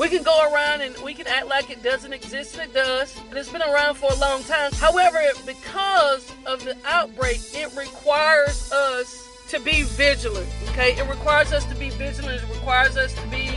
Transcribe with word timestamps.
We 0.00 0.08
can 0.08 0.22
go 0.22 0.50
around 0.50 0.80
and 0.80 0.96
we 1.04 1.12
can 1.12 1.26
act 1.26 1.46
like 1.46 1.68
it 1.68 1.82
doesn't 1.82 2.14
exist, 2.14 2.56
and 2.56 2.70
it 2.70 2.72
does. 2.72 3.14
And 3.28 3.36
it's 3.36 3.52
been 3.52 3.60
around 3.60 3.96
for 3.96 4.10
a 4.10 4.16
long 4.16 4.42
time. 4.44 4.72
However, 4.72 5.20
because 5.44 6.32
of 6.46 6.64
the 6.64 6.74
outbreak, 6.86 7.38
it 7.52 7.76
requires 7.76 8.72
us 8.72 9.28
to 9.48 9.60
be 9.60 9.82
vigilant. 9.82 10.48
Okay, 10.70 10.96
it 10.96 11.06
requires 11.06 11.52
us 11.52 11.66
to 11.66 11.74
be 11.74 11.90
vigilant. 11.90 12.42
It 12.42 12.48
requires 12.48 12.96
us 12.96 13.12
to 13.12 13.26
be 13.26 13.50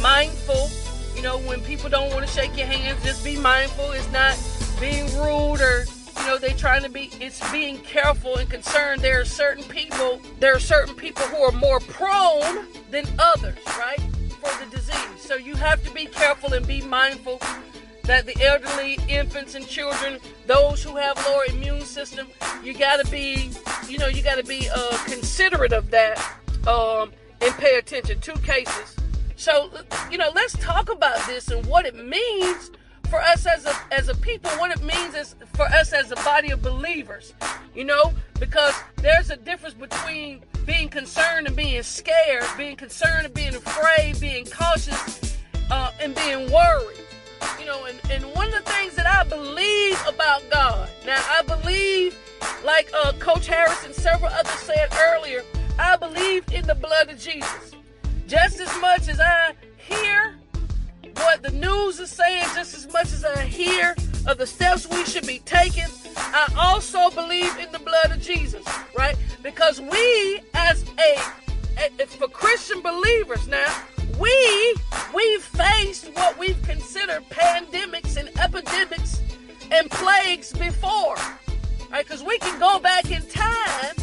mindful. 0.00 0.70
You 1.16 1.22
know, 1.22 1.38
when 1.38 1.60
people 1.62 1.90
don't 1.90 2.14
want 2.14 2.24
to 2.24 2.32
shake 2.32 2.56
your 2.56 2.68
hands, 2.68 3.02
just 3.02 3.24
be 3.24 3.36
mindful. 3.36 3.90
It's 3.90 4.10
not 4.12 4.38
being 4.78 5.06
rude 5.18 5.60
or 5.60 5.84
you 6.18 6.26
know 6.28 6.38
they're 6.38 6.50
trying 6.50 6.84
to 6.84 6.90
be 6.90 7.10
it's 7.20 7.40
being 7.50 7.78
careful 7.78 8.36
and 8.36 8.48
concerned 8.48 9.00
there 9.00 9.20
are 9.20 9.24
certain 9.24 9.64
people 9.64 10.20
there 10.38 10.54
are 10.54 10.60
certain 10.60 10.94
people 10.94 11.22
who 11.26 11.36
are 11.36 11.52
more 11.52 11.80
prone 11.80 12.66
than 12.90 13.04
others 13.18 13.56
right 13.78 14.00
for 14.42 14.64
the 14.64 14.70
disease 14.70 14.96
so 15.18 15.34
you 15.34 15.54
have 15.54 15.82
to 15.84 15.90
be 15.92 16.06
careful 16.06 16.52
and 16.52 16.66
be 16.66 16.80
mindful 16.82 17.40
that 18.04 18.26
the 18.26 18.36
elderly 18.42 18.98
infants 19.08 19.54
and 19.54 19.66
children 19.66 20.18
those 20.46 20.82
who 20.82 20.96
have 20.96 21.16
lower 21.26 21.44
immune 21.50 21.80
system 21.82 22.26
you 22.62 22.74
got 22.74 23.04
to 23.04 23.10
be 23.10 23.50
you 23.88 23.98
know 23.98 24.08
you 24.08 24.22
got 24.22 24.36
to 24.36 24.44
be 24.44 24.68
uh, 24.74 24.98
considerate 25.04 25.72
of 25.72 25.90
that 25.90 26.18
um, 26.66 27.12
and 27.40 27.54
pay 27.54 27.78
attention 27.78 28.18
to 28.20 28.32
cases 28.40 28.96
so 29.36 29.70
you 30.10 30.18
know 30.18 30.30
let's 30.34 30.54
talk 30.58 30.90
about 30.90 31.24
this 31.26 31.48
and 31.48 31.64
what 31.66 31.86
it 31.86 31.94
means 31.94 32.70
for 33.12 33.20
us 33.20 33.44
as 33.44 33.66
a 33.66 33.74
as 33.90 34.08
a 34.08 34.14
people, 34.14 34.50
what 34.52 34.70
it 34.70 34.82
means 34.82 35.14
is 35.14 35.34
for 35.52 35.66
us 35.66 35.92
as 35.92 36.10
a 36.12 36.16
body 36.16 36.50
of 36.50 36.62
believers. 36.62 37.34
You 37.74 37.84
know, 37.84 38.14
because 38.40 38.74
there's 38.96 39.28
a 39.28 39.36
difference 39.36 39.74
between 39.74 40.42
being 40.66 40.88
concerned 40.88 41.46
and 41.46 41.56
being 41.56 41.82
scared, 41.82 42.44
being 42.56 42.76
concerned 42.76 43.26
and 43.26 43.34
being 43.34 43.54
afraid, 43.54 44.20
being 44.20 44.46
cautious, 44.46 45.36
uh, 45.70 45.92
and 46.00 46.14
being 46.14 46.50
worried. 46.50 46.98
You 47.58 47.66
know, 47.66 47.84
and, 47.86 48.00
and 48.10 48.24
one 48.34 48.48
of 48.48 48.64
the 48.64 48.70
things 48.70 48.94
that 48.94 49.06
I 49.06 49.24
believe 49.24 50.00
about 50.06 50.42
God, 50.50 50.88
now 51.04 51.20
I 51.28 51.42
believe, 51.42 52.16
like 52.64 52.90
uh, 53.04 53.12
Coach 53.18 53.46
Harris 53.46 53.84
and 53.84 53.94
several 53.94 54.32
others 54.32 54.52
said 54.52 54.88
earlier, 55.00 55.42
I 55.78 55.96
believe 55.96 56.44
in 56.52 56.66
the 56.66 56.74
blood 56.74 57.10
of 57.10 57.18
Jesus. 57.18 57.72
Just 58.26 58.60
as 58.60 58.80
much 58.80 59.08
as 59.08 59.20
I 59.20 59.54
hear 59.76 60.36
what 61.16 61.42
the 61.42 61.50
news 61.50 62.00
is 62.00 62.10
saying 62.10 62.44
just 62.54 62.74
as 62.74 62.90
much 62.92 63.12
as 63.12 63.24
I 63.24 63.44
hear 63.44 63.94
of 64.26 64.38
the 64.38 64.46
steps 64.46 64.88
we 64.88 65.04
should 65.04 65.26
be 65.26 65.40
taking. 65.40 65.86
I 66.16 66.52
also 66.56 67.10
believe 67.10 67.56
in 67.58 67.70
the 67.72 67.78
blood 67.78 68.12
of 68.12 68.20
Jesus, 68.20 68.64
right? 68.96 69.16
Because 69.42 69.80
we, 69.80 70.40
as 70.70 70.84
a, 70.98 72.02
a 72.02 72.06
for 72.06 72.28
Christian 72.28 72.80
believers 72.82 73.48
now, 73.48 73.72
we 74.20 74.74
we've 75.14 75.42
faced 75.42 76.08
what 76.14 76.38
we've 76.38 76.60
considered 76.62 77.22
pandemics 77.30 78.16
and 78.16 78.28
epidemics 78.38 79.20
and 79.70 79.90
plagues 79.90 80.52
before, 80.52 81.16
right? 81.90 82.04
Because 82.04 82.22
we 82.22 82.38
can 82.38 82.58
go 82.58 82.78
back 82.78 83.10
in 83.10 83.22
time 83.28 83.94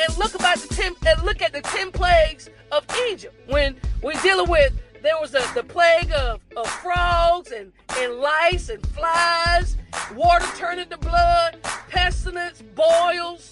and 0.00 0.18
look 0.18 0.34
about 0.34 0.58
the 0.58 0.74
ten 0.74 0.94
and 1.06 1.22
look 1.22 1.42
at 1.42 1.52
the 1.52 1.62
ten 1.62 1.92
plagues 1.92 2.48
of 2.72 2.84
Egypt. 3.10 3.34
When 3.46 3.76
we're 4.02 4.20
dealing 4.22 4.50
with 4.50 4.72
there 5.02 5.18
was 5.18 5.34
a, 5.34 5.42
the 5.54 5.62
plague 5.62 6.12
of, 6.12 6.40
of 6.56 6.66
frogs 6.66 7.52
and, 7.52 7.72
and 7.96 8.14
lice 8.16 8.68
and 8.68 8.86
flies, 8.88 9.76
water 10.14 10.46
turning 10.56 10.88
to 10.90 10.98
blood, 10.98 11.56
pestilence, 11.88 12.62
boils, 12.74 13.50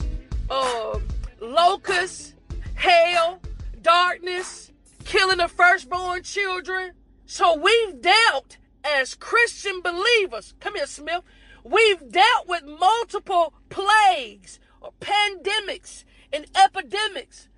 uh, 0.50 0.98
locusts, 1.41 2.34
hail, 2.79 3.41
darkness, 3.83 4.71
killing 5.05 5.39
the 5.39 5.48
firstborn 5.48 6.23
children. 6.23 6.93
So 7.27 7.59
we've 7.59 8.01
dealt 8.01 8.57
as 8.84 9.15
Christian 9.15 9.81
believers. 9.83 10.55
Come 10.61 10.77
here, 10.77 10.87
Smith. 10.87 11.23
We've 11.65 12.11
dealt 12.11 12.47
with 12.47 12.65
multiple 12.65 13.53
plagues 13.69 14.61
or 14.81 14.93
pandemics 15.01 16.05
and 16.33 16.47
epidemics. 16.56 17.49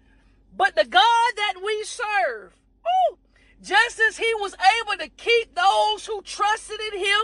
But 0.56 0.75
the 0.75 0.86
God 0.86 1.32
that 1.37 1.54
we 1.64 1.84
serve, 1.84 2.56
oh, 2.87 3.19
just 3.62 4.00
as 4.00 4.16
he 4.16 4.32
was 4.34 4.54
able 4.81 4.98
to 5.04 5.10
keep 5.10 5.54
those 5.54 6.06
who 6.06 6.22
trusted 6.22 6.81
in 6.92 6.98
him, 6.98 7.20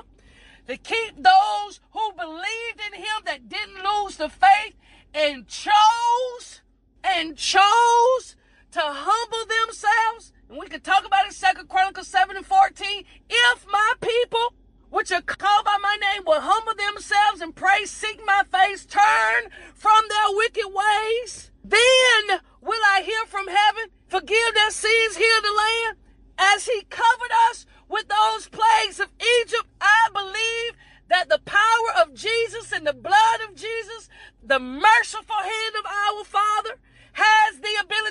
to 0.68 0.76
keep 0.76 1.16
those 1.16 1.80
who 1.92 2.12
believed 2.12 2.80
in 2.86 3.00
him 3.00 3.22
that 3.24 3.48
didn't 3.48 3.82
lose 3.82 4.16
the 4.16 4.28
faith 4.28 4.74
and 5.14 5.46
chose 5.46 6.60
and 7.06 7.36
chose 7.36 8.36
to 8.72 8.80
humble 8.82 9.46
themselves. 9.46 10.32
And 10.48 10.58
we 10.58 10.66
could 10.66 10.84
talk 10.84 11.06
about 11.06 11.26
it 11.26 11.32
Second 11.32 11.68
Chronicles 11.68 12.08
7 12.08 12.36
and 12.36 12.46
14. 12.46 13.04
If 13.28 13.66
my 13.70 13.92
people, 14.00 14.54
which 14.90 15.12
are 15.12 15.22
called 15.22 15.64
by 15.64 15.78
my 15.80 15.96
name, 16.00 16.22
will 16.26 16.40
humble 16.40 16.74
themselves 16.74 17.40
and 17.40 17.54
pray, 17.54 17.84
seek 17.84 18.20
my 18.24 18.42
face, 18.50 18.84
turn 18.84 19.50
from 19.74 20.04
their 20.08 20.36
wicked 20.36 20.66
ways, 20.66 21.50
then 21.64 22.40
will 22.60 22.82
I 22.94 23.02
hear 23.02 23.24
from 23.26 23.48
heaven, 23.48 23.90
forgive 24.08 24.54
their 24.54 24.70
sins, 24.70 25.16
heal 25.16 25.40
the 25.42 25.52
land 25.52 25.98
as 26.38 26.66
he 26.66 26.82
covered 26.88 27.32
us 27.50 27.66
with 27.88 28.08
those 28.08 28.48
plagues 28.48 29.00
of 29.00 29.08
Egypt, 29.40 29.66
I 29.80 30.08
believe 30.12 30.76
that 31.08 31.28
the 31.28 31.38
power 31.44 32.02
of 32.02 32.14
Jesus 32.14 32.72
and 32.72 32.86
the 32.86 32.92
blood 32.92 33.40
of 33.48 33.54
Jesus, 33.54 34.08
the 34.42 34.58
merciful 34.58 35.36
hand 35.36 35.76
of 35.78 35.86
our 35.86 36.24
Father, 36.24 36.78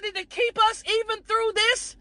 ability 0.08 0.28
to 0.28 0.36
keep 0.36 0.58
us 0.70 0.84
even 0.88 1.24
through 1.24 1.52
this. 1.56 1.96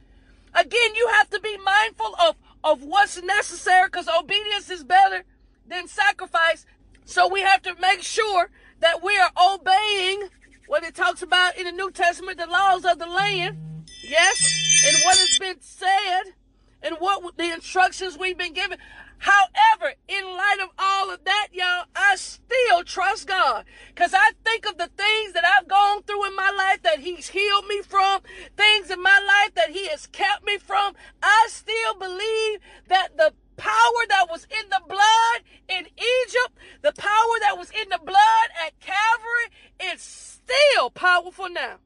Again, 0.54 0.94
you 0.94 1.09
have 1.15 1.31
to 1.31 1.41
be 1.41 1.56
mindful 1.59 2.15
of, 2.26 2.37
of 2.62 2.82
what's 2.82 3.20
necessary 3.22 3.88
because 3.88 4.09
obedience 4.09 4.70
is 4.70 4.84
better 4.84 5.25
than 5.66 5.88
sacrifice. 5.88 6.66
So 7.04 7.28
we 7.28 7.41
have 7.41 7.62
to 7.62 7.75
make 7.81 8.03
sure 8.03 8.50
that 8.81 9.03
we 9.03 9.19
are 9.19 9.31
obeying 9.54 10.28
what 10.66 10.84
it 10.84 10.94
talks 10.94 11.22
about 11.22 11.56
in 11.56 11.65
the 11.65 11.72
New 11.72 11.91
Testament, 11.91 12.38
the 12.38 12.47
laws 12.47 12.84
of 12.84 12.98
the 12.98 13.06
land. 13.06 13.59
Yes? 14.03 14.65
and 14.86 14.97
what 15.04 15.16
has 15.16 15.38
been 15.38 15.60
said 15.60 16.34
and 16.82 16.97
what 16.98 17.36
the 17.36 17.53
instructions 17.53 18.19
we've 18.19 18.36
been 18.36 18.53
given. 18.53 18.78
However, 19.19 19.94
in 20.06 20.25
light 20.25 20.59
of 20.62 20.69
all 20.78 21.10
of 21.10 21.25
that, 21.25 21.48
y'all, 21.53 21.86
I 21.97 22.16
still 22.16 22.84
trust 22.84 23.26
God 23.26 23.65
because 23.88 24.12
I 24.12 24.32
think 24.44 24.66
of 24.66 24.76
the 24.76 24.88
things 24.88 25.32
that 25.32 25.44
I've 25.47 25.66
gone 25.66 26.03
through 26.03 26.26
in 26.26 26.36
my 26.36 26.50
life 26.50 26.82
that 26.82 26.98
He's 26.98 27.28
healed 27.28 27.66
me 27.66 27.81
from, 27.81 28.21
things 28.56 28.91
in 28.91 29.03
my 29.03 29.19
life 29.26 29.54
that 29.54 29.71
He 29.71 29.88
has 29.88 30.06
kept 30.09 30.44
me 30.44 30.59
from. 30.59 30.94
I 31.22 31.47
still 31.48 31.94
believe 31.94 32.60
that 32.88 33.16
the 33.16 33.32
power 33.56 34.04
that 34.10 34.26
was 34.28 34.47
in 34.50 34.69
the 34.69 34.82
blood 34.86 35.42
in 35.69 35.86
Egypt, 35.86 36.59
the 36.82 36.92
power 36.92 37.38
that 37.41 37.56
was 37.56 37.71
in 37.71 37.88
the 37.88 38.00
blood 38.04 38.48
at 38.66 38.78
Calvary, 38.81 39.94
is 39.94 40.03
still 40.03 40.91
powerful 40.91 41.48
now. 41.48 41.76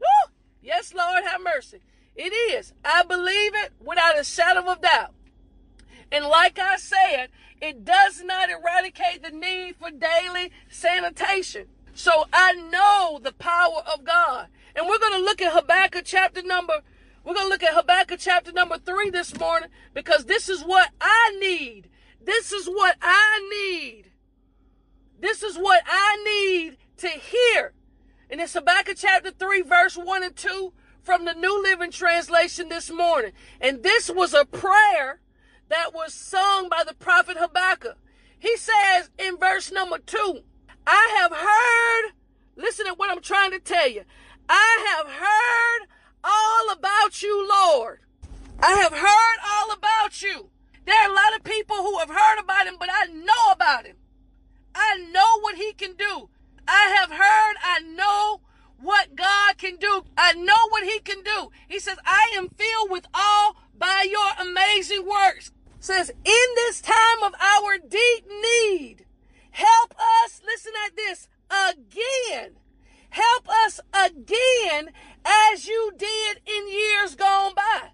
Woo! 0.00 0.32
Yes, 0.66 0.92
Lord, 0.92 1.22
have 1.22 1.40
mercy. 1.42 1.80
It 2.16 2.32
is. 2.32 2.72
I 2.84 3.04
believe 3.04 3.52
it 3.54 3.72
without 3.78 4.18
a 4.18 4.24
shadow 4.24 4.68
of 4.68 4.80
doubt. 4.80 5.14
And 6.12 6.24
like 6.26 6.58
I 6.58 6.76
said, 6.76 7.28
it 7.60 7.84
does 7.84 8.22
not 8.22 8.48
eradicate 8.50 9.22
the 9.22 9.30
need 9.30 9.76
for 9.76 9.90
daily 9.90 10.52
sanitation. 10.68 11.68
So 11.94 12.26
I 12.32 12.52
know 12.52 13.18
the 13.22 13.32
power 13.32 13.82
of 13.92 14.04
God. 14.04 14.48
And 14.74 14.86
we're 14.86 14.98
going 14.98 15.14
to 15.14 15.24
look 15.24 15.40
at 15.40 15.52
Habakkuk 15.52 16.04
chapter 16.04 16.42
number, 16.42 16.74
we're 17.24 17.34
going 17.34 17.46
to 17.46 17.50
look 17.50 17.62
at 17.62 17.74
Habakkuk 17.74 18.20
chapter 18.20 18.52
number 18.52 18.78
three 18.78 19.10
this 19.10 19.38
morning 19.38 19.70
because 19.94 20.26
this 20.26 20.48
is 20.48 20.62
what 20.62 20.90
I 21.00 21.36
need. 21.40 21.88
This 22.22 22.52
is 22.52 22.66
what 22.66 22.96
I 23.00 23.48
need. 23.50 24.10
This 25.18 25.42
is 25.42 25.56
what 25.56 25.82
I 25.86 26.16
need 26.24 26.76
to 26.98 27.08
hear. 27.08 27.72
And 28.28 28.40
it's 28.40 28.54
Habakkuk 28.54 28.96
chapter 28.96 29.30
3, 29.30 29.62
verse 29.62 29.96
1 29.96 30.22
and 30.22 30.36
2 30.36 30.72
from 31.02 31.24
the 31.24 31.34
New 31.34 31.62
Living 31.62 31.92
Translation 31.92 32.68
this 32.68 32.90
morning. 32.90 33.32
And 33.60 33.82
this 33.82 34.10
was 34.10 34.34
a 34.34 34.44
prayer 34.44 35.20
that 35.68 35.94
was 35.94 36.14
sung 36.14 36.68
by 36.68 36.82
the 36.86 36.94
prophet 36.94 37.36
Habakkuk. 37.38 37.96
He 38.38 38.56
says 38.56 39.10
in 39.18 39.36
verse 39.38 39.72
number 39.72 39.98
two, 39.98 40.40
I 40.86 41.18
have 41.18 41.32
heard, 41.32 42.12
listen 42.56 42.86
to 42.86 42.94
what 42.94 43.10
I'm 43.10 43.22
trying 43.22 43.50
to 43.52 43.58
tell 43.58 43.88
you. 43.88 44.02
I 44.48 44.96
have 44.96 45.08
heard 45.08 45.88
all 46.22 46.72
about 46.72 47.22
you, 47.22 47.48
Lord. 47.48 48.00
I 48.60 48.74
have 48.74 48.92
heard 48.92 49.38
all 49.48 49.72
about 49.72 50.22
you. 50.22 50.50
There 50.84 50.94
are 50.94 51.10
a 51.10 51.14
lot 51.14 51.34
of 51.36 51.44
people 51.44 51.76
who 51.76 51.98
have 51.98 52.10
heard 52.10 52.38
about 52.40 52.66
him, 52.66 52.76
but 52.78 52.88
I 52.92 53.06
know 53.06 53.52
about 53.52 53.86
him. 53.86 53.96
I 54.74 54.98
know 55.12 55.40
what 55.40 55.56
he 55.56 55.72
can 55.72 55.94
do. 55.94 56.28
I 56.68 56.96
have 56.98 57.10
heard, 57.10 57.56
I 57.64 57.80
know 57.80 58.40
what 58.80 59.16
God 59.16 59.58
can 59.58 59.76
do. 59.76 60.04
I 60.16 60.34
know 60.34 60.68
what 60.68 60.84
he 60.84 61.00
can 61.00 61.22
do. 61.22 61.50
He 61.68 61.78
says, 61.78 61.96
I 62.04 62.32
am 62.36 62.48
filled 62.48 62.90
with 62.90 63.06
awe 63.14 63.54
by 63.76 64.06
your 64.08 64.48
amazing 64.48 65.06
works. 65.06 65.50
Says, 65.86 66.10
in 66.10 66.46
this 66.56 66.80
time 66.80 67.22
of 67.24 67.32
our 67.40 67.78
deep 67.78 68.26
need, 68.26 69.06
help 69.52 69.94
us, 70.24 70.42
listen 70.44 70.72
at 70.84 70.96
this, 70.96 71.28
again. 71.48 72.56
Help 73.10 73.48
us 73.48 73.78
again 73.94 74.90
as 75.24 75.68
you 75.68 75.92
did 75.96 76.40
in 76.44 76.68
years 76.68 77.14
gone 77.14 77.52
by. 77.54 77.90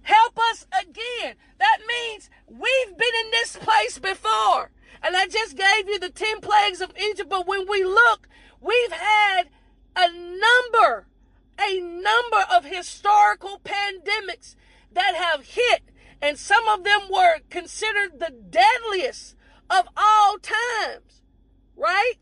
Help 0.00 0.38
us 0.50 0.66
again 0.80 1.34
That 1.58 1.80
means 1.86 2.30
we've 2.48 2.96
been 2.96 3.14
in 3.26 3.30
this 3.32 3.54
place 3.56 3.98
before. 3.98 4.70
And 5.02 5.14
I 5.14 5.26
just 5.26 5.58
gave 5.58 5.90
you 5.90 5.98
the 5.98 6.08
10 6.08 6.40
plagues 6.40 6.80
of 6.80 6.94
Egypt, 6.96 7.28
but 7.28 7.46
when 7.46 7.68
we 7.68 7.84
look, 7.84 8.26
we've 8.62 8.92
had 8.92 9.50
a 9.94 10.10
number, 10.10 11.06
a 11.60 11.80
number 11.80 12.46
of 12.50 12.64
historical 12.64 13.60
pandemics 13.62 14.56
that 14.90 15.14
have 15.14 15.44
hit, 15.44 15.91
and 16.22 16.38
some 16.38 16.66
of 16.68 16.84
them 16.84 17.00
were 17.10 17.40
considered 17.50 18.20
the 18.20 18.30
deadliest 18.30 19.34
of 19.68 19.88
all 19.96 20.38
times, 20.38 21.22
right? 21.76 22.14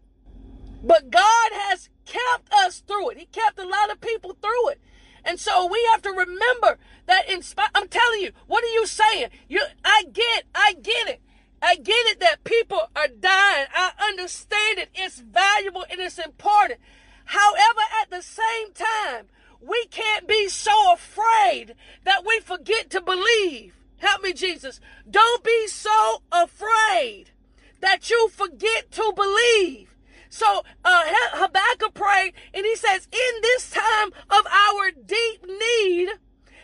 But 0.82 1.10
God 1.10 1.50
has 1.52 1.90
kept 2.06 2.50
us 2.52 2.80
through 2.80 3.10
it. 3.10 3.18
He 3.18 3.26
kept 3.26 3.58
a 3.58 3.68
lot 3.68 3.90
of 3.92 4.00
people 4.00 4.36
through 4.40 4.70
it. 4.70 4.80
And 5.22 5.38
so 5.38 5.66
we 5.66 5.86
have 5.92 6.00
to 6.02 6.10
remember 6.10 6.78
that 7.06 7.28
in 7.28 7.42
spite, 7.42 7.68
I'm 7.74 7.88
telling 7.88 8.22
you, 8.22 8.32
what 8.46 8.64
are 8.64 8.68
you 8.68 8.86
saying? 8.86 9.28
You, 9.48 9.62
I 9.84 10.04
get, 10.10 10.44
I 10.54 10.74
get 10.82 11.08
it. 11.08 11.20
I 11.60 11.76
get 11.76 12.06
it 12.06 12.20
that 12.20 12.44
people 12.44 12.80
are 12.96 13.08
dying. 13.08 13.66
I 13.74 13.92
understand 14.08 14.78
it. 14.78 14.88
It's 14.94 15.20
valuable 15.20 15.84
and 15.90 16.00
it's 16.00 16.18
important. 16.18 16.80
However, 17.26 17.80
at 18.00 18.10
the 18.10 18.22
same 18.22 18.72
time, 18.72 19.26
we 19.60 19.84
can't 19.90 20.26
be 20.26 20.48
so 20.48 20.94
afraid 20.94 21.74
that 22.04 22.24
we 22.26 22.40
forget 22.40 22.88
to 22.90 23.02
believe. 23.02 23.74
Help 24.00 24.22
me, 24.22 24.32
Jesus. 24.32 24.80
Don't 25.08 25.44
be 25.44 25.66
so 25.66 26.22
afraid 26.32 27.30
that 27.80 28.10
you 28.10 28.28
forget 28.28 28.90
to 28.92 29.12
believe. 29.14 29.94
So 30.30 30.62
uh, 30.84 31.02
Habakkuk 31.32 31.94
prayed, 31.94 32.32
and 32.54 32.64
he 32.64 32.76
says, 32.76 33.08
in 33.12 33.42
this 33.42 33.70
time 33.70 34.12
of 34.30 34.46
our 34.46 34.90
deep 34.90 35.44
need, 35.46 36.08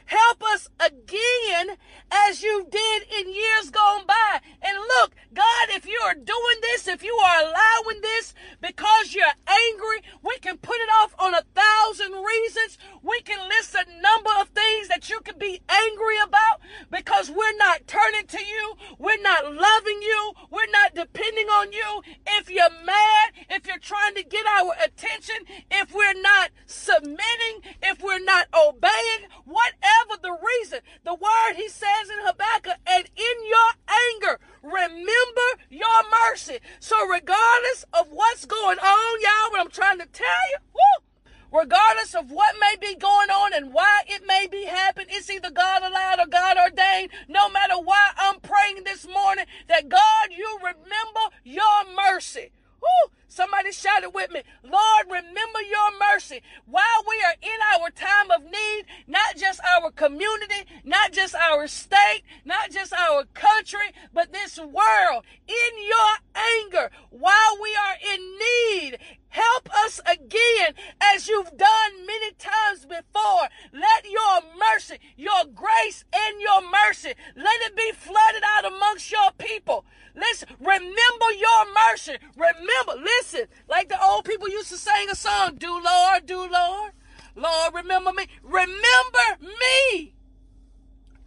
help 0.06 0.42
us 0.44 0.68
again 0.78 1.76
as 2.10 2.42
you 2.42 2.66
did 2.70 3.02
in 3.18 3.34
years 3.34 3.70
gone 3.70 4.06
by. 4.06 4.40
And 4.62 4.78
look, 4.78 5.14
God, 5.34 5.68
if 5.70 5.86
you 5.86 6.00
are 6.04 6.14
doing 6.14 6.58
this, 6.62 6.86
if 6.86 7.02
you 7.02 7.14
are 7.14 7.40
allowing 7.40 8.00
this 8.00 8.32
because 8.60 9.14
you're 9.14 9.26
angry, 9.46 10.02
we 10.22 10.38
can 10.38 10.58
put 10.58 10.76
it 10.76 10.88
off 11.00 11.14
on 11.18 11.34
a 11.34 11.42
thousand 11.54 12.12
reasons. 12.12 12.78
We 13.02 13.20
can 13.22 13.48
list 13.48 13.74
a 13.74 13.84
number 14.00 14.30
of 14.40 14.48
things 14.48 14.88
that 14.88 15.10
you 15.10 15.20
can 15.20 15.38
be 15.38 15.60
angry 15.68 16.18
about 16.24 16.60
because 16.90 17.30
we're 17.30 17.56
not 17.56 17.86
turning 17.86 18.26
to 18.28 18.42
you. 18.42 18.74
We're 18.98 19.20
not 19.20 19.44
loving 19.44 20.00
you. 20.02 20.32
We're 20.50 20.70
not 20.70 20.94
depending 20.94 21.48
on 21.48 21.72
you. 21.72 22.02
If 22.26 22.48
you're 22.48 22.70
mad, 22.84 23.32
if 23.50 23.66
you're 23.66 23.78
trying 23.78 24.14
to 24.14 24.22
get 24.22 24.46
our 24.46 24.72
attention, 24.84 25.36
if 25.70 25.92
we're 25.92 26.20
not 26.20 26.50
submitting, 26.66 27.74
if 27.82 28.00
we're 28.00 28.24
not 28.24 28.46
obeying, 28.54 29.28
whatever 29.44 30.20
the 30.22 30.36
reason, 30.60 30.80
the 31.04 31.14
word 31.14 31.54
he 31.56 31.68
says 31.68 32.08
in 32.10 32.26
Habakkuk, 32.26 32.78
and 32.86 33.08
in 33.16 33.46
your 33.48 33.70
anger, 33.88 34.40
remember 34.62 35.48
your 35.70 36.02
mercy. 36.28 36.58
So 36.80 36.96
regardless 37.06 37.84
of 37.92 38.08
what's 38.10 38.44
going 38.44 38.78
on, 38.78 39.20
y'all, 39.20 39.50
what 39.50 39.60
I'm 39.60 39.70
trying 39.70 39.98
to 39.98 40.06
tell 40.06 40.26
you, 40.50 40.58
woo, 40.74 41.60
regardless 41.60 42.14
of 42.14 42.30
what 42.30 42.54
may 42.60 42.76
be 42.80 42.94
going 42.96 43.30
on 43.30 43.52
and 43.54 43.72
why 43.72 44.02
it 44.06 44.22
may 44.26 44.46
be 44.50 44.64
happening, 44.64 45.08
it's 45.10 45.30
either 45.30 45.50
God 45.50 45.82
allowed 45.82 46.20
or 46.20 46.26
God 46.26 46.56
ordained. 46.58 47.10
No 47.28 47.48
matter 47.48 47.74
why 47.82 48.10
I'm 48.16 48.40
praying 48.40 48.84
this 48.84 49.06
morning 49.06 49.46
that 49.68 49.88
God, 49.88 50.28
you 50.30 50.58
remember 50.58 51.34
your 51.44 51.84
mercy. 52.12 52.50
Woo! 52.80 53.10
Somebody 53.28 53.72
shout 53.72 54.02
it 54.02 54.14
with 54.14 54.30
me. 54.30 54.42
Lord, 54.62 55.06
remember 55.06 55.60
your 55.68 55.98
mercy 56.12 56.40
while 56.64 57.04
we 57.06 57.22
are 57.22 57.34
in 57.42 57.58
our 57.74 57.90
time 57.90 58.30
of 58.30 58.44
need, 58.44 58.84
not 59.06 59.36
just 59.36 59.60
our 59.62 59.90
community, 59.90 60.64
not 60.84 61.12
just 61.12 61.34
our 61.34 61.66
state, 61.66 62.22
not 62.44 62.70
just 62.70 62.92
our 62.94 63.24
country, 63.34 63.92
but 64.14 64.32
this 64.32 64.58
world. 64.58 65.24
In 65.46 65.84
your 65.84 66.15
anger, 66.62 66.90
while 67.10 67.58
we 67.60 67.74
are 67.74 68.14
in 68.14 68.38
need, 68.38 68.98
help 69.28 69.68
us 69.84 70.00
again 70.06 70.74
as 71.00 71.28
you've 71.28 71.56
done 71.56 72.06
many 72.06 72.32
times 72.32 72.84
before. 72.86 73.48
Let 73.72 74.10
your 74.10 74.40
mercy, 74.58 74.98
your 75.16 75.44
grace, 75.54 76.04
and 76.14 76.40
your 76.40 76.62
mercy, 76.62 77.14
let 77.36 77.60
it 77.62 77.76
be 77.76 77.92
flooded 77.92 78.42
out 78.44 78.64
amongst 78.64 79.10
your 79.10 79.30
people. 79.38 79.84
Listen, 80.14 80.48
remember 80.58 81.30
your 81.38 81.66
mercy. 81.90 82.16
Remember, 82.36 83.02
listen, 83.02 83.46
like 83.68 83.88
the 83.88 84.02
old 84.02 84.24
people 84.24 84.48
used 84.48 84.70
to 84.70 84.78
sing 84.78 85.10
a 85.10 85.14
song, 85.14 85.56
do 85.56 85.70
Lord, 85.82 86.26
do 86.26 86.48
Lord. 86.50 86.92
Lord, 87.34 87.74
remember 87.74 88.12
me. 88.12 88.26
Remember 88.42 89.26
me. 89.42 90.14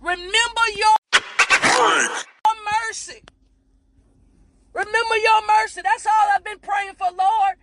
Remember 0.02 0.62
your, 0.76 0.96
your 1.14 2.56
mercy. 2.88 3.22
Remember 4.80 5.18
your 5.18 5.42
mercy. 5.46 5.82
That's 5.84 6.06
all 6.06 6.28
I've 6.34 6.44
been 6.46 6.60
praying 6.60 6.94
for, 6.96 7.08
Lord. 7.08 7.56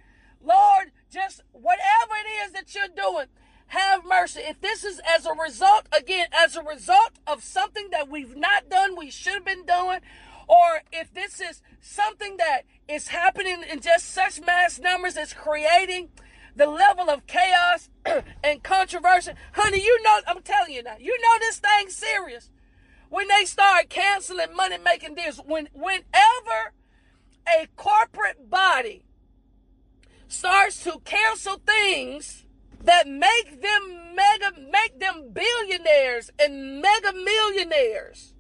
Lord, 0.43 0.93
just 1.11 1.41
whatever 1.53 2.13
it 2.23 2.47
is 2.47 2.53
that 2.53 2.75
you're 2.75 2.95
doing, 2.95 3.29
have 3.69 4.05
mercy. 4.05 4.41
If 4.41 4.61
this 4.61 4.85
is 4.85 5.01
as 5.09 5.25
a 5.25 5.33
result, 5.33 5.87
again, 5.97 6.27
as 6.31 6.57
a 6.57 6.63
result 6.63 7.13
of 7.27 7.43
something 7.43 7.89
that 7.91 8.11
we've 8.11 8.37
not 8.37 8.69
done, 8.69 8.97
we 8.97 9.11
should 9.11 9.33
have 9.33 9.45
been 9.47 9.65
doing, 9.65 10.01
or 10.47 10.83
if 10.93 11.13
this 11.15 11.41
is 11.41 11.63
something 11.81 12.37
that 12.37 12.63
is 12.87 13.09
happening 13.09 13.65
in 13.71 13.81
just 13.81 14.11
such 14.11 14.43
mass 14.43 14.79
numbers, 14.79 15.17
it's 15.17 15.33
creating 15.33 16.11
the 16.55 16.67
level 16.67 17.09
of 17.09 17.27
chaos 17.27 17.89
and 18.45 18.63
controversy. 18.63 19.33
Honey, 19.53 19.83
you 19.83 20.03
know, 20.03 20.21
I'm 20.27 20.43
telling 20.43 20.75
you 20.75 20.83
now, 20.83 20.97
you 21.01 21.17
know 21.19 21.39
this 21.41 21.61
thing's 21.61 21.97
serious. 21.97 22.51
When 23.09 23.27
they 23.29 23.47
start 23.47 23.89
canceling 23.89 24.55
money 24.55 24.77
making 24.77 25.15
deals, 25.15 25.39
when 25.39 25.71
whenever 25.73 26.75
a 27.49 27.67
corporate 27.77 28.51
body 28.51 29.05
starts 30.29 30.83
to 30.85 31.01
cancel 31.05 31.61
things 31.67 32.45
that 32.83 33.07
make 33.07 33.63
them 33.63 34.15
mega 34.15 34.53
make 34.71 34.99
them 34.99 35.31
billionaires 35.33 36.31
and 36.39 36.81
mega 36.81 37.13
millionaires. 37.13 38.35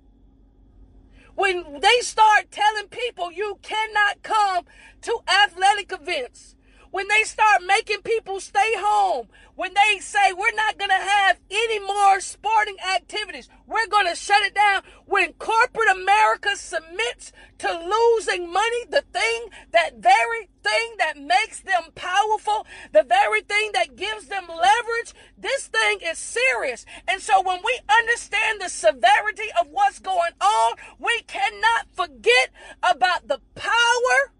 When 1.35 1.81
they 1.81 2.00
start 2.00 2.50
telling 2.50 2.88
people 2.88 3.31
you 3.31 3.58
cannot 3.62 4.23
come 4.23 4.64
to 5.03 5.19
athletic 5.29 5.93
events, 5.93 6.56
when 6.97 7.09
they 7.09 7.25
start 7.25 7.61
making 7.67 8.01
people 8.01 8.41
stay 8.41 8.73
home, 8.79 9.29
when 9.55 9.71
they 9.75 9.99
say 10.01 10.33
we're 10.33 10.57
not 10.57 10.79
going 10.79 10.89
to 10.89 10.95
have 10.95 11.37
any 11.51 11.79
more 11.79 12.23
sporting 12.23 12.79
activities, 12.95 13.51
we're 13.67 13.87
going 13.89 14.07
to 14.07 14.17
shut 14.17 14.41
it 14.45 14.55
down. 14.55 14.81
When 15.05 15.35
corporate 15.35 15.91
America 15.91 16.57
submits 16.57 17.33
to 17.59 17.69
losing 17.69 18.50
money, 18.50 18.87
the 18.88 19.05
thing, 19.12 19.49
that 19.73 19.99
very 19.99 20.49
thing 20.65 20.95
that 20.97 21.19
makes 21.19 21.61
them 21.61 21.83
powerful, 21.95 22.67
the 22.93 23.03
very 23.03 23.43
thing 23.43 23.73
that 23.75 23.97
gives 23.97 24.29
them 24.29 24.47
leverage, 24.49 25.12
this 25.37 25.67
thing 25.67 25.99
is 26.03 26.17
serious. 26.17 26.87
And 27.07 27.21
so 27.21 27.43
when 27.43 27.61
we 27.62 27.79
understand 27.91 28.62
the 28.62 28.71
severity 28.71 29.50
of 29.61 29.69
what's 29.71 29.99
going 29.99 30.33
on, 30.41 30.76
we 30.99 31.21
cannot 31.26 31.88
forget 31.93 32.49
about 32.83 33.29
the 33.29 33.41
power 33.55 34.33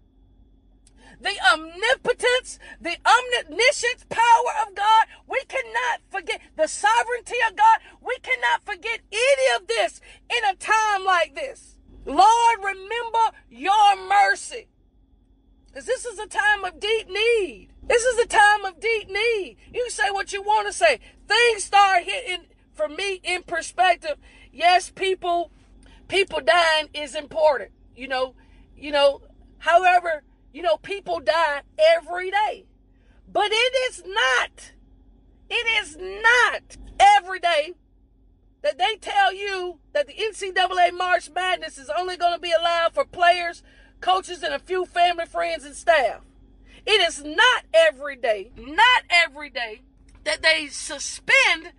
the 1.19 1.35
omnipotence, 1.53 2.59
the 2.79 2.97
omniscience 3.05 4.05
power 4.09 4.67
of 4.67 4.75
God. 4.75 5.07
We 5.27 5.41
cannot 5.47 6.01
forget 6.09 6.41
the 6.55 6.67
sovereignty 6.67 7.37
of 7.49 7.55
God. 7.55 7.79
We 8.01 8.17
cannot 8.21 8.65
forget 8.65 9.01
any 9.11 9.55
of 9.55 9.67
this 9.67 10.01
in 10.29 10.49
a 10.49 10.55
time 10.55 11.03
like 11.03 11.35
this. 11.35 11.77
Lord, 12.05 12.59
remember 12.59 13.37
your 13.49 14.07
mercy. 14.07 14.67
Because 15.67 15.85
this 15.85 16.05
is 16.05 16.19
a 16.19 16.27
time 16.27 16.63
of 16.63 16.79
deep 16.79 17.09
need. 17.09 17.69
This 17.83 18.03
is 18.03 18.19
a 18.19 18.27
time 18.27 18.65
of 18.65 18.79
deep 18.79 19.09
need. 19.09 19.57
You 19.73 19.89
say 19.89 20.09
what 20.11 20.33
you 20.33 20.41
want 20.41 20.67
to 20.67 20.73
say. 20.73 20.99
Things 21.27 21.63
start 21.63 22.03
hitting 22.03 22.45
for 22.73 22.87
me 22.87 23.19
in 23.23 23.43
perspective. 23.43 24.15
Yes, 24.51 24.89
people, 24.89 25.51
people 26.07 26.39
dying 26.41 26.89
is 26.93 27.15
important. 27.15 27.71
You 27.95 28.07
know, 28.07 28.35
you 28.75 28.91
know, 28.91 29.21
however, 29.59 30.23
you 30.53 30.61
know, 30.61 30.77
people 30.77 31.19
die 31.19 31.61
every 31.77 32.31
day. 32.31 32.65
But 33.31 33.49
it 33.51 33.73
is 33.89 34.03
not, 34.05 34.71
it 35.49 35.83
is 35.83 35.97
not 35.97 36.77
every 36.99 37.39
day 37.39 37.73
that 38.61 38.77
they 38.77 38.95
tell 38.95 39.33
you 39.33 39.79
that 39.93 40.07
the 40.07 40.13
NCAA 40.13 40.93
March 40.93 41.29
Madness 41.33 41.77
is 41.77 41.89
only 41.95 42.17
going 42.17 42.33
to 42.33 42.39
be 42.39 42.53
allowed 42.57 42.93
for 42.93 43.05
players, 43.05 43.63
coaches, 44.01 44.43
and 44.43 44.53
a 44.53 44.59
few 44.59 44.85
family, 44.85 45.25
friends, 45.25 45.63
and 45.63 45.75
staff. 45.75 46.21
It 46.85 47.01
is 47.01 47.23
not 47.23 47.65
every 47.73 48.15
day, 48.15 48.51
not 48.57 49.03
every 49.09 49.49
day, 49.49 49.81
that 50.23 50.41
they 50.41 50.67
suspend 50.67 51.73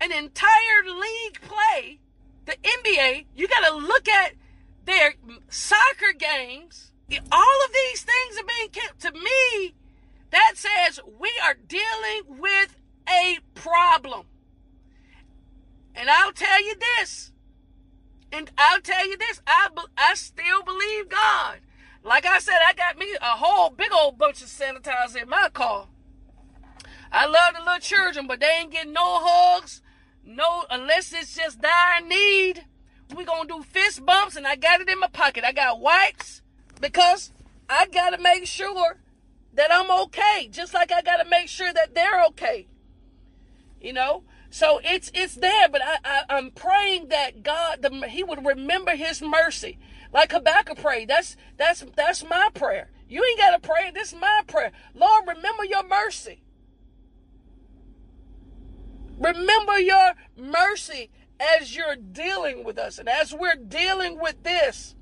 an 0.00 0.12
entire 0.12 0.82
league 0.84 1.40
play. 1.42 2.00
The 2.46 2.56
NBA, 2.62 3.26
you 3.34 3.48
got 3.48 3.68
to 3.68 3.76
look 3.76 4.08
at 4.08 4.32
their 4.84 5.14
soccer 5.48 6.12
games 6.16 6.92
all 7.32 7.64
of 7.64 7.72
these 7.72 8.02
things 8.02 8.38
are 8.38 8.44
being 8.58 8.70
kept 8.70 9.00
to 9.00 9.12
me 9.12 9.74
that 10.30 10.54
says 10.56 11.00
we 11.18 11.30
are 11.44 11.54
dealing 11.54 12.40
with 12.40 12.76
a 13.08 13.38
problem 13.54 14.26
and 15.94 16.10
i'll 16.10 16.32
tell 16.32 16.62
you 16.62 16.74
this 16.98 17.32
And 18.32 18.50
I'll 18.58 18.80
tell 18.80 19.08
you 19.08 19.16
this, 19.16 19.40
I, 19.46 19.68
I 19.96 20.14
still 20.14 20.62
believe 20.64 21.08
God. 21.08 21.60
Like 22.02 22.26
I 22.26 22.38
said, 22.38 22.58
I 22.66 22.72
got 22.74 22.98
me 22.98 23.06
a 23.20 23.36
whole 23.36 23.70
big 23.70 23.92
old 23.92 24.18
bunch 24.18 24.42
of 24.42 24.48
sanitizer 24.48 25.22
in 25.22 25.28
my 25.28 25.48
car. 25.52 25.86
I 27.10 27.26
love 27.26 27.54
the 27.54 27.60
little 27.60 27.78
children, 27.78 28.26
but 28.26 28.40
they 28.40 28.50
ain't 28.60 28.72
getting 28.72 28.92
no 28.92 29.20
hugs, 29.22 29.80
no, 30.24 30.64
unless 30.70 31.12
it's 31.12 31.34
just 31.34 31.60
dire 31.60 32.00
need. 32.06 32.64
We 33.16 33.24
gonna 33.24 33.48
do 33.48 33.62
fist 33.62 34.04
bumps, 34.04 34.36
and 34.36 34.46
I 34.46 34.56
got 34.56 34.80
it 34.80 34.88
in 34.88 34.98
my 34.98 35.06
pocket. 35.08 35.44
I 35.44 35.52
got 35.52 35.80
wipes 35.80 36.42
because 36.80 37.32
I 37.68 37.86
gotta 37.86 38.18
make 38.18 38.46
sure 38.46 38.96
that 39.54 39.72
I'm 39.72 39.90
okay, 40.04 40.48
just 40.50 40.74
like 40.74 40.92
I 40.92 41.02
gotta 41.02 41.28
make 41.28 41.48
sure 41.48 41.72
that 41.72 41.94
they're 41.94 42.24
okay. 42.26 42.66
You 43.80 43.92
know, 43.92 44.24
so 44.50 44.80
it's 44.82 45.10
it's 45.14 45.34
there, 45.34 45.68
but 45.68 45.82
I, 45.82 46.24
I 46.28 46.38
am 46.38 46.50
praying 46.50 47.08
that 47.08 47.42
God 47.42 47.82
the, 47.82 48.08
He 48.08 48.22
would 48.22 48.44
remember 48.44 48.94
His 48.96 49.20
mercy, 49.20 49.78
like 50.12 50.32
Habakkuk 50.32 50.78
prayed. 50.80 51.08
That's 51.08 51.36
that's 51.56 51.84
that's 51.94 52.24
my 52.24 52.48
prayer. 52.54 52.90
You 53.08 53.24
ain't 53.24 53.38
got 53.38 53.50
to 53.50 53.68
pray. 53.68 53.90
This 53.92 54.12
is 54.12 54.18
my 54.18 54.42
prayer. 54.46 54.72
Lord, 54.94 55.24
remember 55.28 55.64
your 55.64 55.86
mercy. 55.86 56.42
Remember 59.18 59.78
your 59.78 60.12
mercy 60.36 61.10
as 61.38 61.74
you're 61.74 61.96
dealing 61.96 62.64
with 62.64 62.78
us 62.78 62.98
and 62.98 63.08
as 63.08 63.32
we're 63.32 63.54
dealing 63.54 64.18
with 64.20 64.42
this. 64.42 64.94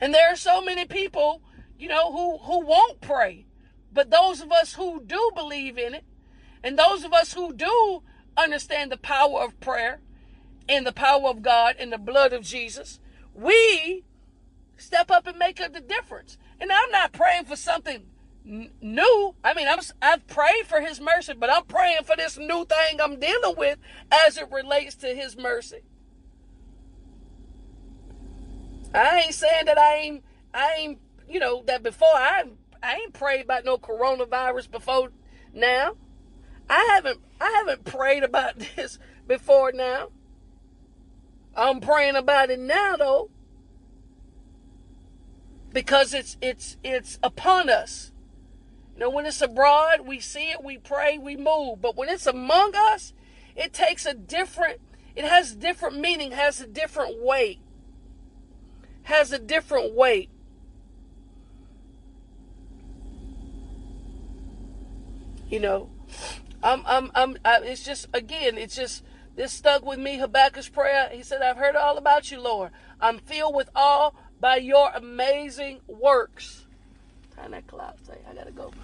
And 0.00 0.14
there 0.14 0.32
are 0.32 0.36
so 0.36 0.62
many 0.62 0.84
people, 0.84 1.42
you 1.78 1.88
know, 1.88 2.12
who 2.12 2.38
who 2.38 2.64
won't 2.64 3.00
pray. 3.00 3.46
But 3.92 4.10
those 4.10 4.40
of 4.40 4.52
us 4.52 4.74
who 4.74 5.02
do 5.04 5.30
believe 5.34 5.78
in 5.78 5.94
it, 5.94 6.04
and 6.62 6.78
those 6.78 7.04
of 7.04 7.12
us 7.12 7.34
who 7.34 7.52
do 7.52 8.02
understand 8.36 8.92
the 8.92 8.96
power 8.96 9.42
of 9.42 9.58
prayer 9.60 10.00
and 10.68 10.86
the 10.86 10.92
power 10.92 11.28
of 11.28 11.42
God 11.42 11.76
and 11.78 11.92
the 11.92 11.98
blood 11.98 12.32
of 12.32 12.42
Jesus, 12.42 13.00
we 13.34 14.04
step 14.76 15.10
up 15.10 15.26
and 15.26 15.38
make 15.38 15.60
up 15.60 15.72
the 15.72 15.80
difference. 15.80 16.38
And 16.60 16.70
I'm 16.70 16.90
not 16.90 17.12
praying 17.12 17.46
for 17.46 17.56
something 17.56 18.06
new. 18.44 19.34
I 19.44 19.54
mean, 19.54 19.68
I'm 19.68 19.80
I've 20.00 20.26
prayed 20.26 20.66
for 20.66 20.80
His 20.80 21.00
mercy, 21.00 21.34
but 21.34 21.52
I'm 21.52 21.64
praying 21.64 22.04
for 22.04 22.16
this 22.16 22.38
new 22.38 22.64
thing 22.64 23.00
I'm 23.00 23.18
dealing 23.18 23.54
with 23.56 23.78
as 24.10 24.36
it 24.36 24.50
relates 24.50 24.94
to 24.96 25.08
His 25.08 25.36
mercy. 25.36 25.80
I 28.94 29.20
ain't 29.20 29.34
saying 29.34 29.66
that 29.66 29.78
I 29.78 29.96
ain't 29.96 30.24
I 30.54 30.74
ain't 30.78 30.98
you 31.28 31.40
know 31.40 31.62
that 31.66 31.82
before 31.82 32.08
I 32.08 32.44
I 32.82 32.94
ain't 32.94 33.12
prayed 33.12 33.42
about 33.42 33.64
no 33.64 33.78
coronavirus 33.78 34.70
before 34.70 35.10
now. 35.52 35.96
I 36.70 36.88
haven't 36.94 37.20
I 37.40 37.50
haven't 37.56 37.84
prayed 37.84 38.22
about 38.22 38.58
this 38.76 38.98
before 39.26 39.72
now. 39.72 40.08
I'm 41.54 41.80
praying 41.80 42.16
about 42.16 42.50
it 42.50 42.60
now 42.60 42.96
though. 42.96 43.30
Because 45.72 46.14
it's 46.14 46.36
it's 46.40 46.76
it's 46.82 47.18
upon 47.22 47.68
us. 47.68 48.12
You 48.94 49.04
know, 49.04 49.10
when 49.10 49.26
it's 49.26 49.40
abroad, 49.40 50.00
we 50.06 50.18
see 50.18 50.50
it, 50.50 50.64
we 50.64 50.76
pray, 50.76 51.18
we 51.18 51.36
move. 51.36 51.80
But 51.80 51.96
when 51.96 52.08
it's 52.08 52.26
among 52.26 52.72
us, 52.74 53.12
it 53.54 53.72
takes 53.72 54.04
a 54.06 54.12
different, 54.12 54.80
it 55.14 55.24
has 55.24 55.54
different 55.54 56.00
meaning, 56.00 56.32
has 56.32 56.60
a 56.60 56.66
different 56.66 57.22
weight. 57.22 57.60
Has 59.08 59.32
a 59.32 59.38
different 59.38 59.94
weight. 59.94 60.28
You 65.48 65.60
know, 65.60 65.88
I'm, 66.62 66.82
I'm, 66.84 67.10
I'm, 67.14 67.38
I, 67.42 67.60
it's 67.62 67.82
just, 67.82 68.08
again, 68.12 68.58
it's 68.58 68.76
just, 68.76 69.02
this 69.34 69.50
stuck 69.50 69.82
with 69.82 69.98
me, 69.98 70.18
Habakkuk's 70.18 70.68
prayer. 70.68 71.08
He 71.10 71.22
said, 71.22 71.40
I've 71.40 71.56
heard 71.56 71.74
all 71.74 71.96
about 71.96 72.30
you, 72.30 72.38
Lord. 72.38 72.70
I'm 73.00 73.18
filled 73.18 73.54
with 73.54 73.70
awe 73.74 74.10
by 74.40 74.56
your 74.56 74.90
amazing 74.94 75.80
works. 75.86 76.66
Time 77.34 77.52
that 77.52 77.66
cloud 77.66 77.94
say, 78.06 78.18
I 78.30 78.34
gotta 78.34 78.50
go. 78.50 78.74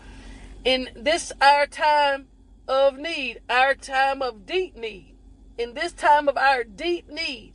In 0.64 0.88
this 0.96 1.32
our 1.42 1.66
time 1.66 2.28
of 2.66 2.96
need, 2.96 3.42
our 3.50 3.74
time 3.74 4.22
of 4.22 4.46
deep 4.46 4.74
need, 4.74 5.16
in 5.58 5.74
this 5.74 5.92
time 5.92 6.28
of 6.28 6.38
our 6.38 6.64
deep 6.64 7.10
need, 7.10 7.52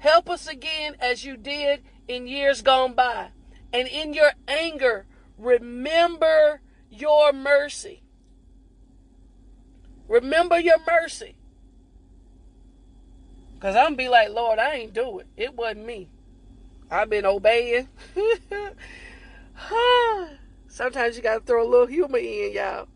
help 0.00 0.28
us 0.28 0.48
again 0.48 0.96
as 0.98 1.24
you 1.24 1.36
did 1.36 1.82
in 2.08 2.26
years 2.26 2.62
gone 2.62 2.94
by. 2.94 3.28
And 3.72 3.86
in 3.86 4.12
your 4.12 4.32
anger, 4.48 5.06
remember 5.38 6.60
your 6.90 7.32
mercy. 7.32 8.02
Remember 10.08 10.58
your 10.58 10.78
mercy. 10.86 11.36
Because 13.54 13.76
I'm 13.76 13.82
going 13.82 13.92
to 13.92 13.98
be 13.98 14.08
like, 14.08 14.30
Lord, 14.30 14.58
I 14.58 14.74
ain't 14.74 14.94
do 14.94 15.20
it. 15.20 15.28
It 15.36 15.54
wasn't 15.54 15.86
me. 15.86 16.08
I've 16.90 17.10
been 17.10 17.26
obeying. 17.26 17.88
Sometimes 20.66 21.16
you 21.16 21.22
gotta 21.22 21.40
throw 21.40 21.62
a 21.62 21.68
little 21.68 21.86
humor 21.86 22.18
in, 22.18 22.52
y'all. 22.52 22.88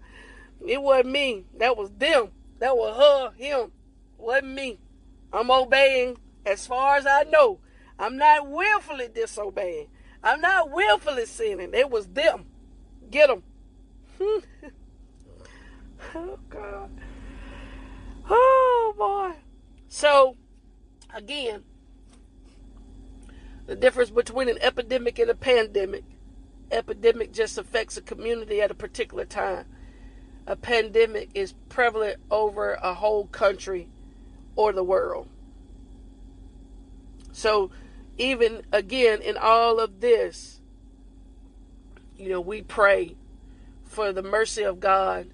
It 0.66 0.82
wasn't 0.82 1.10
me. 1.10 1.44
That 1.58 1.76
was 1.76 1.92
them. 1.92 2.30
That 2.58 2.76
was 2.76 2.96
her, 2.96 3.30
him. 3.36 3.70
Wasn't 4.18 4.52
me. 4.52 4.80
I'm 5.32 5.50
obeying 5.50 6.16
as 6.44 6.66
far 6.66 6.96
as 6.96 7.06
I 7.06 7.24
know. 7.24 7.60
I'm 7.98 8.16
not 8.16 8.48
willfully 8.48 9.08
disobeying. 9.12 9.88
I'm 10.22 10.40
not 10.40 10.70
willfully 10.70 11.26
sinning. 11.26 11.70
It 11.74 11.90
was 11.90 12.06
them. 12.08 12.46
Get 13.10 13.28
them. 13.28 13.42
oh, 16.14 16.38
God. 16.48 16.90
Oh 18.28 18.94
boy. 18.96 19.38
So 19.88 20.36
again, 21.12 21.62
the 23.66 23.76
difference 23.76 24.10
between 24.10 24.48
an 24.48 24.58
epidemic 24.60 25.18
and 25.18 25.30
a 25.30 25.34
pandemic. 25.34 26.04
Epidemic 26.70 27.32
just 27.32 27.58
affects 27.58 27.96
a 27.96 28.02
community 28.02 28.60
at 28.60 28.70
a 28.70 28.74
particular 28.74 29.24
time. 29.24 29.66
A 30.46 30.56
pandemic 30.56 31.30
is 31.34 31.54
prevalent 31.68 32.20
over 32.30 32.72
a 32.74 32.94
whole 32.94 33.26
country 33.26 33.88
or 34.56 34.72
the 34.72 34.84
world. 34.84 35.28
So, 37.34 37.72
even 38.16 38.62
again, 38.70 39.20
in 39.20 39.36
all 39.36 39.80
of 39.80 40.00
this, 40.00 40.60
you 42.16 42.28
know, 42.28 42.40
we 42.40 42.62
pray 42.62 43.16
for 43.82 44.12
the 44.12 44.22
mercy 44.22 44.62
of 44.62 44.78
God 44.78 45.26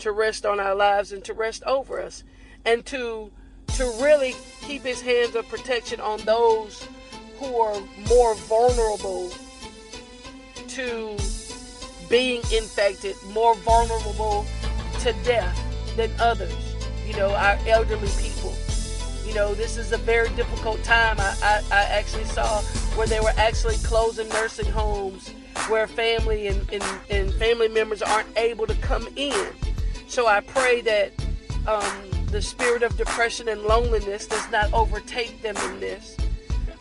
to 0.00 0.12
rest 0.12 0.44
on 0.44 0.60
our 0.60 0.74
lives 0.74 1.12
and 1.12 1.24
to 1.24 1.32
rest 1.32 1.62
over 1.64 2.00
us 2.00 2.24
and 2.66 2.84
to 2.86 3.32
to 3.68 3.84
really 4.02 4.34
keep 4.60 4.82
his 4.82 5.00
hands 5.00 5.34
of 5.34 5.48
protection 5.48 5.98
on 5.98 6.20
those 6.26 6.86
who 7.38 7.56
are 7.58 7.80
more 8.06 8.34
vulnerable 8.34 9.32
to 10.68 11.16
being 12.10 12.42
infected, 12.52 13.16
more 13.28 13.54
vulnerable 13.56 14.44
to 14.98 15.14
death 15.24 15.58
than 15.96 16.10
others. 16.20 16.52
You 17.06 17.16
know, 17.16 17.30
our 17.30 17.58
elderly 17.66 18.10
people. 18.20 18.54
You 19.26 19.34
know, 19.34 19.54
this 19.54 19.76
is 19.76 19.92
a 19.92 19.98
very 19.98 20.28
difficult 20.30 20.82
time. 20.82 21.16
I, 21.18 21.36
I, 21.42 21.62
I 21.70 21.82
actually 21.84 22.24
saw 22.24 22.62
where 22.96 23.06
they 23.06 23.20
were 23.20 23.34
actually 23.36 23.76
closing 23.76 24.28
nursing 24.30 24.70
homes 24.70 25.28
where 25.68 25.86
family 25.86 26.48
and, 26.48 26.72
and, 26.72 26.84
and 27.10 27.32
family 27.34 27.68
members 27.68 28.02
aren't 28.02 28.28
able 28.36 28.66
to 28.66 28.74
come 28.76 29.06
in 29.16 29.46
so 30.10 30.26
I 30.26 30.40
pray 30.40 30.80
that 30.80 31.12
um, 31.68 32.26
the 32.32 32.42
spirit 32.42 32.82
of 32.82 32.96
depression 32.96 33.48
and 33.48 33.62
loneliness 33.62 34.26
does 34.26 34.50
not 34.50 34.72
overtake 34.72 35.40
them 35.40 35.56
in 35.56 35.78
this, 35.78 36.16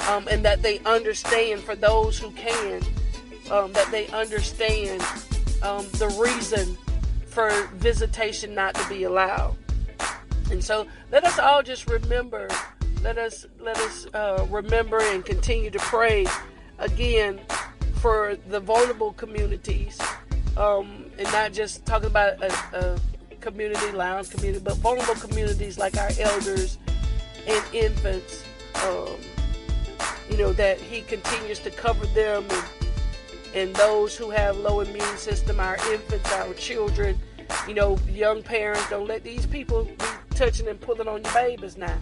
um, 0.09 0.27
and 0.31 0.43
that 0.43 0.63
they 0.63 0.79
understand 0.79 1.61
for 1.61 1.75
those 1.75 2.17
who 2.17 2.31
can, 2.31 2.81
um, 3.51 3.71
that 3.73 3.91
they 3.91 4.07
understand 4.07 5.03
um, 5.61 5.85
the 5.99 6.07
reason 6.19 6.75
for 7.27 7.51
visitation 7.75 8.55
not 8.55 8.73
to 8.73 8.89
be 8.89 9.03
allowed. 9.03 9.55
And 10.51 10.63
so 10.63 10.87
let 11.11 11.23
us 11.23 11.37
all 11.39 11.61
just 11.61 11.89
remember, 11.89 12.47
let 13.03 13.17
us 13.17 13.45
let 13.59 13.77
us 13.77 14.07
uh, 14.13 14.45
remember 14.49 14.99
and 14.99 15.23
continue 15.23 15.69
to 15.69 15.79
pray 15.79 16.25
again 16.79 17.39
for 17.95 18.37
the 18.47 18.59
vulnerable 18.59 19.13
communities, 19.13 19.99
um, 20.57 21.05
and 21.17 21.31
not 21.31 21.51
just 21.53 21.85
talking 21.85 22.07
about 22.07 22.41
a, 22.41 22.51
a 22.73 22.99
community, 23.41 23.91
lounge 23.91 24.29
community, 24.29 24.63
but 24.63 24.77
vulnerable 24.77 25.15
communities 25.15 25.77
like 25.77 25.97
our 25.97 26.09
elders 26.19 26.77
and 27.47 27.63
infants. 27.73 28.43
Um, 28.85 29.15
you 30.29 30.37
know 30.37 30.53
that 30.53 30.79
He 30.79 31.01
continues 31.01 31.59
to 31.59 31.71
cover 31.71 32.05
them 32.07 32.45
and 32.49 32.63
and 33.53 33.75
those 33.75 34.15
who 34.15 34.29
have 34.29 34.57
low 34.57 34.81
immune 34.81 35.17
system, 35.17 35.59
our 35.59 35.77
infants, 35.91 36.31
our 36.33 36.53
children. 36.53 37.17
You 37.67 37.73
know, 37.73 37.97
young 38.11 38.43
parents 38.43 38.87
don't 38.89 39.07
let 39.07 39.23
these 39.23 39.45
people 39.45 39.85
be 39.85 40.05
touching 40.39 40.69
and 40.69 40.79
pulling 40.79 41.05
on 41.09 41.21
your 41.21 41.33
babies 41.33 41.75
now. 41.75 41.97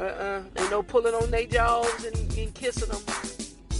Uh-uh. 0.00 0.42
Ain't 0.58 0.70
no 0.72 0.82
pulling 0.82 1.14
on 1.14 1.30
their 1.30 1.46
jaws 1.46 2.04
and, 2.04 2.16
and 2.36 2.52
kissing 2.52 2.88
them. 2.88 3.00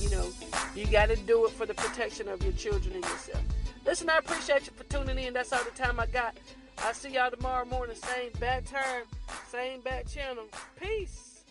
You 0.00 0.10
know, 0.10 0.28
you 0.76 0.86
got 0.86 1.08
to 1.08 1.16
do 1.16 1.44
it 1.46 1.50
for 1.50 1.66
the 1.66 1.74
protection 1.74 2.28
of 2.28 2.40
your 2.44 2.52
children 2.52 2.94
and 2.94 3.04
yourself. 3.04 3.42
Listen, 3.84 4.08
I 4.10 4.18
appreciate 4.18 4.66
you 4.66 4.72
for 4.76 4.84
tuning 4.84 5.18
in. 5.18 5.34
That's 5.34 5.52
all 5.52 5.64
the 5.64 5.72
time 5.72 5.98
I 5.98 6.06
got. 6.06 6.36
I'll 6.78 6.94
see 6.94 7.14
y'all 7.14 7.32
tomorrow 7.32 7.64
morning. 7.64 7.96
Same 7.96 8.30
bad 8.38 8.64
time, 8.64 9.06
same 9.50 9.80
bad 9.80 10.08
channel. 10.08 10.44
Peace. 10.80 11.42